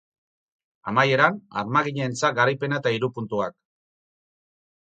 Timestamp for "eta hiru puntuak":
2.83-3.57